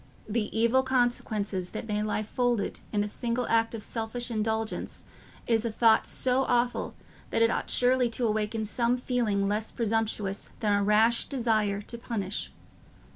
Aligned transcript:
The 0.27 0.49
evil 0.59 0.81
consequences 0.81 1.69
that 1.69 1.85
may 1.87 2.01
lie 2.01 2.23
folded 2.23 2.79
in 2.91 3.03
a 3.03 3.07
single 3.07 3.47
act 3.47 3.75
of 3.75 3.83
selfish 3.83 4.31
indulgence 4.31 5.03
is 5.45 5.63
a 5.63 5.71
thought 5.71 6.07
so 6.07 6.43
awful 6.45 6.95
that 7.29 7.43
it 7.43 7.51
ought 7.51 7.69
surely 7.69 8.09
to 8.09 8.25
awaken 8.25 8.65
some 8.65 8.97
feeling 8.97 9.47
less 9.47 9.69
presumptuous 9.69 10.49
than 10.59 10.73
a 10.73 10.83
rash 10.83 11.25
desire 11.25 11.83
to 11.83 11.99
punish. 11.99 12.51